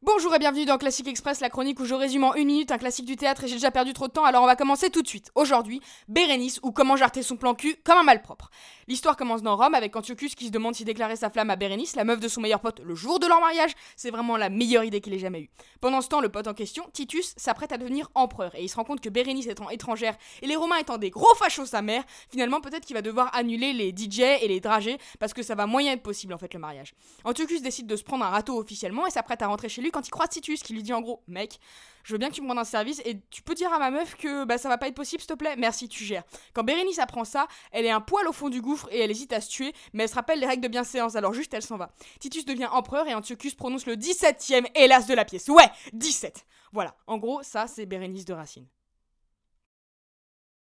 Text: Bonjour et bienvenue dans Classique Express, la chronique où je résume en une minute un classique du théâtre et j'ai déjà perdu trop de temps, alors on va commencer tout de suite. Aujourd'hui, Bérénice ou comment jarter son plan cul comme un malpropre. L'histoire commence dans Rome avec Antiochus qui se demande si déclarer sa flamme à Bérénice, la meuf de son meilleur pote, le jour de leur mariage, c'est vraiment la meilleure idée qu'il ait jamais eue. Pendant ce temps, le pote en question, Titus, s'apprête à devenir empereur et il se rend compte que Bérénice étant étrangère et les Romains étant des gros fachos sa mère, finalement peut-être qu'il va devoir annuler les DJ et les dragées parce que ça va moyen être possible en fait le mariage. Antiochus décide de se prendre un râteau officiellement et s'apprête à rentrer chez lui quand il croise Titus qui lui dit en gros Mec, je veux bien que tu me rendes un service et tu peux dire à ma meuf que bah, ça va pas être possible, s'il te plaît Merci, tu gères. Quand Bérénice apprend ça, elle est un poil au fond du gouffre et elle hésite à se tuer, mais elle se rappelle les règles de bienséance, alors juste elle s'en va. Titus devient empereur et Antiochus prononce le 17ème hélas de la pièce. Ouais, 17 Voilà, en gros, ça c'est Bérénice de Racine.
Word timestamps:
Bonjour 0.00 0.32
et 0.32 0.38
bienvenue 0.38 0.64
dans 0.64 0.78
Classique 0.78 1.08
Express, 1.08 1.40
la 1.40 1.50
chronique 1.50 1.80
où 1.80 1.84
je 1.84 1.92
résume 1.92 2.22
en 2.22 2.34
une 2.36 2.46
minute 2.46 2.70
un 2.70 2.78
classique 2.78 3.04
du 3.04 3.16
théâtre 3.16 3.42
et 3.42 3.48
j'ai 3.48 3.54
déjà 3.54 3.72
perdu 3.72 3.92
trop 3.94 4.06
de 4.06 4.12
temps, 4.12 4.24
alors 4.24 4.44
on 4.44 4.46
va 4.46 4.54
commencer 4.54 4.90
tout 4.90 5.02
de 5.02 5.08
suite. 5.08 5.32
Aujourd'hui, 5.34 5.80
Bérénice 6.06 6.60
ou 6.62 6.70
comment 6.70 6.94
jarter 6.94 7.24
son 7.24 7.36
plan 7.36 7.56
cul 7.56 7.74
comme 7.82 7.98
un 7.98 8.04
malpropre. 8.04 8.48
L'histoire 8.86 9.16
commence 9.16 9.42
dans 9.42 9.56
Rome 9.56 9.74
avec 9.74 9.96
Antiochus 9.96 10.30
qui 10.36 10.46
se 10.46 10.50
demande 10.52 10.76
si 10.76 10.84
déclarer 10.84 11.16
sa 11.16 11.30
flamme 11.30 11.50
à 11.50 11.56
Bérénice, 11.56 11.96
la 11.96 12.04
meuf 12.04 12.20
de 12.20 12.28
son 12.28 12.40
meilleur 12.40 12.60
pote, 12.60 12.78
le 12.78 12.94
jour 12.94 13.18
de 13.18 13.26
leur 13.26 13.40
mariage, 13.40 13.72
c'est 13.96 14.12
vraiment 14.12 14.36
la 14.36 14.50
meilleure 14.50 14.84
idée 14.84 15.00
qu'il 15.00 15.12
ait 15.14 15.18
jamais 15.18 15.40
eue. 15.40 15.50
Pendant 15.80 16.00
ce 16.00 16.08
temps, 16.08 16.20
le 16.20 16.28
pote 16.28 16.46
en 16.46 16.54
question, 16.54 16.88
Titus, 16.92 17.34
s'apprête 17.36 17.72
à 17.72 17.76
devenir 17.76 18.08
empereur 18.14 18.54
et 18.54 18.62
il 18.62 18.68
se 18.68 18.76
rend 18.76 18.84
compte 18.84 19.00
que 19.00 19.08
Bérénice 19.08 19.48
étant 19.48 19.68
étrangère 19.68 20.16
et 20.42 20.46
les 20.46 20.54
Romains 20.54 20.78
étant 20.78 20.98
des 20.98 21.10
gros 21.10 21.34
fachos 21.34 21.66
sa 21.66 21.82
mère, 21.82 22.04
finalement 22.30 22.60
peut-être 22.60 22.86
qu'il 22.86 22.94
va 22.94 23.02
devoir 23.02 23.34
annuler 23.34 23.72
les 23.72 23.90
DJ 23.90 24.20
et 24.42 24.46
les 24.46 24.60
dragées 24.60 24.98
parce 25.18 25.34
que 25.34 25.42
ça 25.42 25.56
va 25.56 25.66
moyen 25.66 25.94
être 25.94 26.04
possible 26.04 26.34
en 26.34 26.38
fait 26.38 26.54
le 26.54 26.60
mariage. 26.60 26.94
Antiochus 27.24 27.62
décide 27.62 27.88
de 27.88 27.96
se 27.96 28.04
prendre 28.04 28.24
un 28.24 28.30
râteau 28.30 28.58
officiellement 28.60 29.08
et 29.08 29.10
s'apprête 29.10 29.42
à 29.42 29.48
rentrer 29.48 29.68
chez 29.68 29.82
lui 29.82 29.87
quand 29.90 30.06
il 30.06 30.10
croise 30.10 30.28
Titus 30.28 30.62
qui 30.62 30.72
lui 30.72 30.82
dit 30.82 30.92
en 30.92 31.00
gros 31.00 31.22
Mec, 31.26 31.58
je 32.04 32.12
veux 32.12 32.18
bien 32.18 32.30
que 32.30 32.34
tu 32.34 32.42
me 32.42 32.48
rendes 32.48 32.58
un 32.58 32.64
service 32.64 33.02
et 33.04 33.20
tu 33.30 33.42
peux 33.42 33.54
dire 33.54 33.72
à 33.72 33.78
ma 33.78 33.90
meuf 33.90 34.16
que 34.16 34.44
bah, 34.44 34.58
ça 34.58 34.68
va 34.68 34.78
pas 34.78 34.88
être 34.88 34.94
possible, 34.94 35.20
s'il 35.20 35.28
te 35.28 35.34
plaît 35.34 35.56
Merci, 35.56 35.88
tu 35.88 36.04
gères. 36.04 36.24
Quand 36.54 36.64
Bérénice 36.64 36.98
apprend 36.98 37.24
ça, 37.24 37.48
elle 37.72 37.84
est 37.84 37.90
un 37.90 38.00
poil 38.00 38.26
au 38.26 38.32
fond 38.32 38.48
du 38.48 38.60
gouffre 38.60 38.88
et 38.90 39.00
elle 39.00 39.10
hésite 39.10 39.32
à 39.32 39.40
se 39.40 39.50
tuer, 39.50 39.74
mais 39.92 40.04
elle 40.04 40.08
se 40.08 40.14
rappelle 40.14 40.40
les 40.40 40.46
règles 40.46 40.62
de 40.62 40.68
bienséance, 40.68 41.16
alors 41.16 41.34
juste 41.34 41.52
elle 41.54 41.62
s'en 41.62 41.76
va. 41.76 41.90
Titus 42.20 42.44
devient 42.44 42.68
empereur 42.72 43.06
et 43.08 43.14
Antiochus 43.14 43.52
prononce 43.56 43.86
le 43.86 43.96
17ème 43.96 44.66
hélas 44.74 45.06
de 45.06 45.14
la 45.14 45.24
pièce. 45.24 45.48
Ouais, 45.48 45.68
17 45.92 46.46
Voilà, 46.72 46.94
en 47.06 47.18
gros, 47.18 47.42
ça 47.42 47.66
c'est 47.66 47.86
Bérénice 47.86 48.24
de 48.24 48.32
Racine. 48.32 48.66